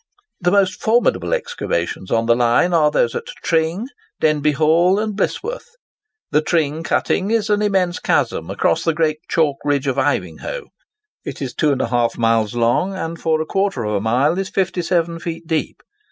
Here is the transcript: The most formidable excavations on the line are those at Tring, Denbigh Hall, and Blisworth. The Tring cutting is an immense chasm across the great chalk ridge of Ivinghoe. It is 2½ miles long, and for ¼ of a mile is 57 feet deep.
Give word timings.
The 0.39 0.49
most 0.49 0.81
formidable 0.81 1.31
excavations 1.31 2.09
on 2.09 2.25
the 2.25 2.35
line 2.35 2.73
are 2.73 2.89
those 2.89 3.13
at 3.13 3.27
Tring, 3.43 3.85
Denbigh 4.19 4.55
Hall, 4.55 4.97
and 4.97 5.15
Blisworth. 5.15 5.67
The 6.31 6.41
Tring 6.41 6.81
cutting 6.81 7.29
is 7.29 7.51
an 7.51 7.61
immense 7.61 7.99
chasm 7.99 8.49
across 8.49 8.83
the 8.83 8.95
great 8.95 9.19
chalk 9.29 9.57
ridge 9.63 9.85
of 9.85 9.97
Ivinghoe. 9.99 10.69
It 11.23 11.39
is 11.39 11.53
2½ 11.53 12.17
miles 12.17 12.55
long, 12.55 12.95
and 12.95 13.19
for 13.21 13.45
¼ 13.45 13.87
of 13.87 13.93
a 13.93 14.01
mile 14.01 14.39
is 14.39 14.49
57 14.49 15.19
feet 15.19 15.45
deep. 15.45 15.83